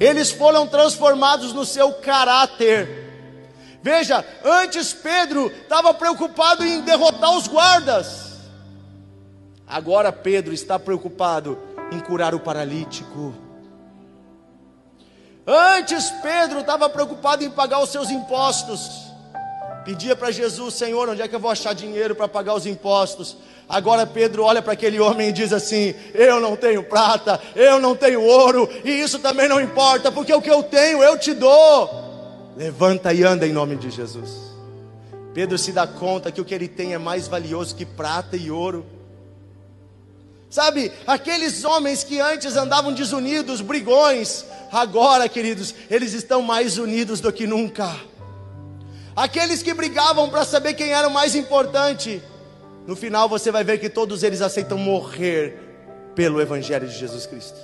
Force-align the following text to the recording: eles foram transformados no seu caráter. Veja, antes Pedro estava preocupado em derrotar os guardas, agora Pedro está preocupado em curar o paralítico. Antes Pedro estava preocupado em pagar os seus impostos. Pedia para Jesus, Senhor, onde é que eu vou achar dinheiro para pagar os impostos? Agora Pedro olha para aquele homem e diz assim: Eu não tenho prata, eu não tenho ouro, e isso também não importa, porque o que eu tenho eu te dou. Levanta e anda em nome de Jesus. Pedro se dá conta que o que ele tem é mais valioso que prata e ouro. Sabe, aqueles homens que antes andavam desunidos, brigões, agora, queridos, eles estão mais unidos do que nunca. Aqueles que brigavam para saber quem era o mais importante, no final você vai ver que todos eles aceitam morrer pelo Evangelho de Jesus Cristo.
eles 0.00 0.30
foram 0.30 0.66
transformados 0.66 1.52
no 1.52 1.66
seu 1.66 1.92
caráter. 1.92 3.10
Veja, 3.82 4.24
antes 4.42 4.94
Pedro 4.94 5.48
estava 5.48 5.92
preocupado 5.92 6.64
em 6.64 6.80
derrotar 6.80 7.36
os 7.36 7.46
guardas, 7.46 8.38
agora 9.66 10.10
Pedro 10.10 10.52
está 10.52 10.78
preocupado 10.78 11.58
em 11.92 12.00
curar 12.00 12.34
o 12.34 12.40
paralítico. 12.40 13.34
Antes 15.46 16.10
Pedro 16.22 16.60
estava 16.60 16.88
preocupado 16.88 17.44
em 17.44 17.50
pagar 17.50 17.80
os 17.80 17.90
seus 17.90 18.10
impostos. 18.10 19.09
Pedia 19.84 20.14
para 20.14 20.30
Jesus, 20.30 20.74
Senhor, 20.74 21.08
onde 21.08 21.22
é 21.22 21.28
que 21.28 21.34
eu 21.34 21.40
vou 21.40 21.50
achar 21.50 21.74
dinheiro 21.74 22.14
para 22.14 22.28
pagar 22.28 22.54
os 22.54 22.66
impostos? 22.66 23.36
Agora 23.68 24.06
Pedro 24.06 24.42
olha 24.42 24.60
para 24.60 24.72
aquele 24.72 24.98
homem 25.00 25.28
e 25.28 25.32
diz 25.32 25.52
assim: 25.52 25.94
Eu 26.12 26.40
não 26.40 26.56
tenho 26.56 26.82
prata, 26.82 27.40
eu 27.54 27.80
não 27.80 27.94
tenho 27.94 28.20
ouro, 28.20 28.68
e 28.84 28.90
isso 28.90 29.18
também 29.20 29.48
não 29.48 29.60
importa, 29.60 30.10
porque 30.10 30.34
o 30.34 30.42
que 30.42 30.50
eu 30.50 30.62
tenho 30.62 31.02
eu 31.02 31.18
te 31.18 31.32
dou. 31.32 31.88
Levanta 32.56 33.12
e 33.14 33.22
anda 33.22 33.46
em 33.46 33.52
nome 33.52 33.76
de 33.76 33.90
Jesus. 33.90 34.50
Pedro 35.32 35.56
se 35.56 35.72
dá 35.72 35.86
conta 35.86 36.32
que 36.32 36.40
o 36.40 36.44
que 36.44 36.54
ele 36.54 36.68
tem 36.68 36.92
é 36.92 36.98
mais 36.98 37.28
valioso 37.28 37.74
que 37.74 37.86
prata 37.86 38.36
e 38.36 38.50
ouro. 38.50 38.84
Sabe, 40.50 40.90
aqueles 41.06 41.64
homens 41.64 42.02
que 42.02 42.18
antes 42.18 42.56
andavam 42.56 42.92
desunidos, 42.92 43.60
brigões, 43.60 44.44
agora, 44.72 45.28
queridos, 45.28 45.72
eles 45.88 46.12
estão 46.12 46.42
mais 46.42 46.76
unidos 46.76 47.20
do 47.20 47.32
que 47.32 47.46
nunca. 47.46 47.88
Aqueles 49.14 49.62
que 49.62 49.74
brigavam 49.74 50.28
para 50.30 50.44
saber 50.44 50.74
quem 50.74 50.92
era 50.92 51.08
o 51.08 51.12
mais 51.12 51.34
importante, 51.34 52.22
no 52.86 52.96
final 52.96 53.28
você 53.28 53.50
vai 53.50 53.64
ver 53.64 53.78
que 53.78 53.88
todos 53.88 54.22
eles 54.22 54.40
aceitam 54.40 54.78
morrer 54.78 55.58
pelo 56.14 56.40
Evangelho 56.40 56.86
de 56.86 56.98
Jesus 56.98 57.26
Cristo. 57.26 57.58